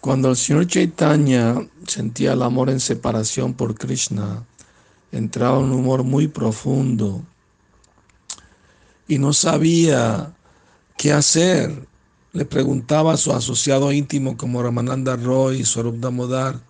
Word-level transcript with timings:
Cuando 0.00 0.30
el 0.30 0.36
señor 0.36 0.66
Chaitanya 0.66 1.56
sentía 1.86 2.32
el 2.32 2.40
amor 2.42 2.70
en 2.70 2.80
separación 2.80 3.52
por 3.52 3.74
Krishna, 3.74 4.46
entraba 5.12 5.58
en 5.58 5.64
un 5.64 5.72
humor 5.72 6.04
muy 6.04 6.26
profundo 6.26 7.22
y 9.06 9.18
no 9.18 9.34
sabía 9.34 10.32
qué 10.96 11.12
hacer. 11.12 11.86
Le 12.32 12.46
preguntaba 12.46 13.12
a 13.12 13.16
su 13.18 13.32
asociado 13.32 13.92
íntimo 13.92 14.38
como 14.38 14.62
Ramananda 14.62 15.16
Roy 15.16 15.60
y 15.60 15.64
Swarup 15.66 15.98
Damodar, 15.98 16.60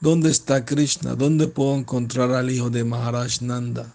¿dónde 0.00 0.30
está 0.30 0.64
Krishna? 0.64 1.14
¿Dónde 1.14 1.48
puedo 1.48 1.74
encontrar 1.74 2.30
al 2.32 2.50
hijo 2.50 2.70
de 2.70 2.84
Maharaj 2.84 3.42
Nanda? 3.42 3.94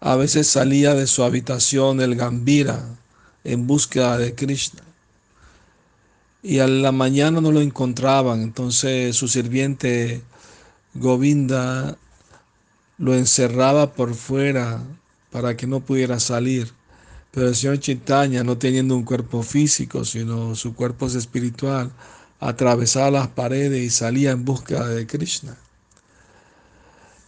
A 0.00 0.16
veces 0.16 0.46
salía 0.46 0.94
de 0.94 1.06
su 1.06 1.22
habitación 1.22 2.00
el 2.00 2.14
Gambira 2.14 2.82
en 3.44 3.66
búsqueda 3.66 4.16
de 4.16 4.34
Krishna. 4.34 4.85
Y 6.48 6.60
a 6.60 6.68
la 6.68 6.92
mañana 6.92 7.40
no 7.40 7.50
lo 7.50 7.60
encontraban, 7.60 8.40
entonces 8.40 9.16
su 9.16 9.26
sirviente 9.26 10.22
Govinda 10.94 11.98
lo 12.98 13.16
encerraba 13.16 13.94
por 13.94 14.14
fuera 14.14 14.80
para 15.32 15.56
que 15.56 15.66
no 15.66 15.80
pudiera 15.80 16.20
salir. 16.20 16.72
Pero 17.32 17.48
el 17.48 17.56
señor 17.56 17.80
Chaitanya, 17.80 18.44
no 18.44 18.58
teniendo 18.58 18.94
un 18.94 19.02
cuerpo 19.02 19.42
físico, 19.42 20.04
sino 20.04 20.54
su 20.54 20.72
cuerpo 20.76 21.08
es 21.08 21.16
espiritual, 21.16 21.90
atravesaba 22.38 23.10
las 23.10 23.26
paredes 23.26 23.82
y 23.82 23.90
salía 23.90 24.30
en 24.30 24.44
busca 24.44 24.86
de 24.86 25.04
Krishna. 25.04 25.56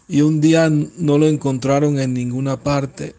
Y 0.06 0.20
un 0.20 0.40
día 0.40 0.70
no 0.70 1.18
lo 1.18 1.26
encontraron 1.26 1.98
en 1.98 2.14
ninguna 2.14 2.60
parte. 2.60 3.16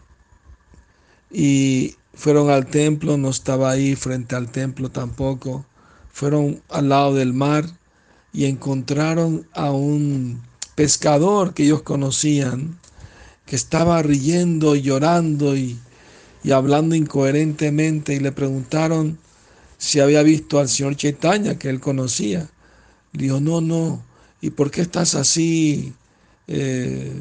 Y 1.30 1.96
fueron 2.14 2.48
al 2.48 2.68
templo, 2.68 3.18
no 3.18 3.28
estaba 3.28 3.70
ahí 3.70 3.96
frente 3.96 4.34
al 4.34 4.50
templo 4.50 4.88
tampoco. 4.88 5.66
Fueron 6.20 6.60
al 6.68 6.90
lado 6.90 7.14
del 7.14 7.32
mar 7.32 7.64
y 8.30 8.44
encontraron 8.44 9.48
a 9.54 9.70
un 9.70 10.42
pescador 10.74 11.54
que 11.54 11.62
ellos 11.62 11.80
conocían, 11.80 12.78
que 13.46 13.56
estaba 13.56 14.02
riendo 14.02 14.76
y 14.76 14.82
llorando 14.82 15.56
y, 15.56 15.78
hablando 16.52 16.94
incoherentemente 16.94 18.12
y 18.12 18.20
le 18.20 18.32
preguntaron 18.32 19.18
si 19.78 20.00
había 20.00 20.22
visto 20.22 20.58
al 20.58 20.68
señor 20.68 20.94
Chaitanya 20.94 21.58
que 21.58 21.70
él 21.70 21.80
conocía. 21.80 22.50
dijo, 23.14 23.40
no, 23.40 23.62
no, 23.62 24.04
¿y 24.42 24.50
por 24.50 24.70
qué 24.70 24.82
estás 24.82 25.14
así 25.14 25.94
eh, 26.48 27.14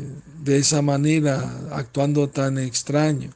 de 0.44 0.58
esa 0.58 0.82
manera, 0.82 1.58
actuando 1.72 2.28
tan 2.28 2.58
extraño? 2.58 3.30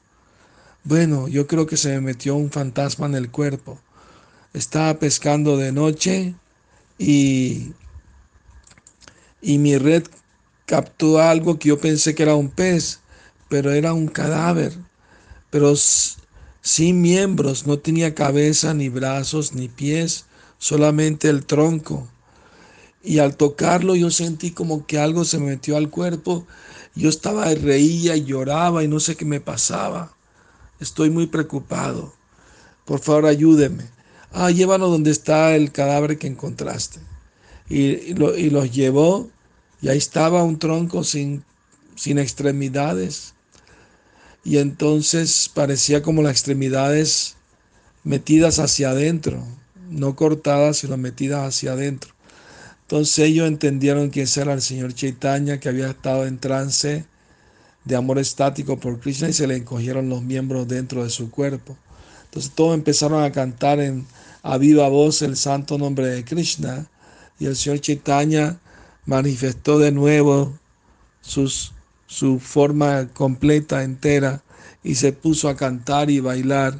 Bueno, 0.83 1.29
yo 1.29 1.47
creo 1.47 1.65
que 1.65 1.77
se 1.77 1.87
me 1.91 2.01
metió 2.01 2.35
un 2.35 2.51
fantasma 2.51 3.05
en 3.05 3.15
el 3.15 3.31
cuerpo. 3.31 3.79
Estaba 4.53 4.99
pescando 4.99 5.57
de 5.57 5.71
noche 5.71 6.35
y 6.97 7.73
y 9.43 9.57
mi 9.57 9.77
red 9.77 10.03
captó 10.65 11.19
algo 11.19 11.59
que 11.59 11.69
yo 11.69 11.77
pensé 11.77 12.15
que 12.15 12.23
era 12.23 12.35
un 12.35 12.49
pez, 12.49 13.01
pero 13.49 13.71
era 13.73 13.93
un 13.93 14.07
cadáver, 14.07 14.73
pero 15.49 15.75
sin 15.75 17.01
miembros, 17.01 17.67
no 17.67 17.77
tenía 17.77 18.15
cabeza, 18.15 18.73
ni 18.73 18.87
brazos, 18.87 19.53
ni 19.53 19.67
pies, 19.67 20.25
solamente 20.57 21.27
el 21.27 21.45
tronco. 21.45 22.07
Y 23.03 23.19
al 23.19 23.35
tocarlo 23.35 23.95
yo 23.95 24.09
sentí 24.09 24.51
como 24.51 24.87
que 24.87 24.97
algo 24.97 25.25
se 25.25 25.39
me 25.39 25.47
metió 25.47 25.75
al 25.75 25.89
cuerpo. 25.89 26.47
Yo 26.95 27.09
estaba, 27.09 27.53
reía 27.53 28.15
y 28.15 28.23
lloraba 28.23 28.81
y 28.81 28.87
no 28.87 29.01
sé 29.01 29.17
qué 29.17 29.25
me 29.25 29.41
pasaba. 29.41 30.15
Estoy 30.79 31.09
muy 31.09 31.27
preocupado. 31.27 32.13
Por 32.85 33.01
favor, 33.01 33.25
ayúdeme. 33.25 33.83
Ah, 34.33 34.51
llévanos 34.51 34.89
donde 34.89 35.11
está 35.11 35.55
el 35.55 35.71
cadáver 35.71 36.17
que 36.17 36.27
encontraste. 36.27 36.99
Y, 37.69 37.83
y 37.85 38.49
los 38.49 38.71
llevó 38.71 39.29
y 39.81 39.89
ahí 39.89 39.97
estaba 39.97 40.43
un 40.43 40.59
tronco 40.59 41.03
sin, 41.03 41.43
sin 41.95 42.17
extremidades. 42.17 43.35
Y 44.43 44.57
entonces 44.57 45.51
parecía 45.53 46.01
como 46.01 46.23
las 46.23 46.31
extremidades 46.31 47.35
metidas 48.03 48.59
hacia 48.59 48.89
adentro, 48.89 49.43
no 49.89 50.15
cortadas, 50.15 50.77
sino 50.77 50.97
metidas 50.97 51.47
hacia 51.47 51.73
adentro. 51.73 52.13
Entonces 52.81 53.19
ellos 53.19 53.47
entendieron 53.47 54.09
que 54.09 54.25
era 54.35 54.53
el 54.53 54.61
señor 54.61 54.93
Chaitanya, 54.93 55.59
que 55.59 55.69
había 55.69 55.89
estado 55.89 56.25
en 56.25 56.39
trance 56.39 57.05
de 57.85 57.95
amor 57.95 58.19
estático 58.19 58.77
por 58.79 58.99
Krishna 58.99 59.29
y 59.29 59.33
se 59.33 59.47
le 59.47 59.57
encogieron 59.57 60.09
los 60.09 60.21
miembros 60.21 60.67
dentro 60.67 61.03
de 61.03 61.09
su 61.09 61.29
cuerpo. 61.29 61.77
Entonces 62.25 62.51
todos 62.55 62.73
empezaron 62.73 63.23
a 63.23 63.31
cantar 63.31 63.79
en, 63.79 64.05
a 64.43 64.57
viva 64.57 64.87
voz 64.89 65.21
el 65.21 65.35
santo 65.37 65.77
nombre 65.77 66.07
de 66.07 66.23
Krishna 66.23 66.87
y 67.39 67.45
el 67.45 67.55
señor 67.55 67.79
Chaitanya 67.79 68.59
manifestó 69.05 69.79
de 69.79 69.91
nuevo 69.91 70.53
su 71.21 72.39
forma 72.39 73.07
completa, 73.13 73.83
entera, 73.83 74.43
y 74.83 74.95
se 74.95 75.13
puso 75.13 75.49
a 75.49 75.55
cantar 75.55 76.09
y 76.09 76.19
bailar. 76.19 76.79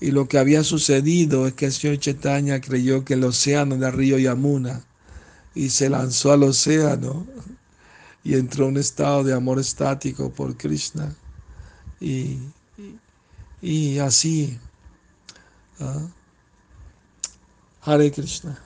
Y 0.00 0.10
lo 0.10 0.28
que 0.28 0.38
había 0.38 0.64
sucedido 0.64 1.46
es 1.46 1.54
que 1.54 1.66
el 1.66 1.72
señor 1.72 1.98
Chaitanya 1.98 2.60
creyó 2.60 3.04
que 3.04 3.14
el 3.14 3.24
océano 3.24 3.76
era 3.76 3.90
río 3.90 4.18
Yamuna 4.18 4.82
y 5.54 5.70
se 5.70 5.88
lanzó 5.88 6.32
al 6.32 6.42
océano 6.42 7.26
y 8.24 8.34
entró 8.34 8.64
en 8.64 8.72
un 8.72 8.76
estado 8.78 9.24
de 9.24 9.32
amor 9.32 9.58
estático 9.58 10.30
por 10.30 10.56
Krishna. 10.56 11.14
Y, 12.00 12.38
y, 13.62 13.98
así. 13.98 14.58
¿ah? 15.80 16.08
Hare 17.86 18.10
Krishna. 18.10 18.65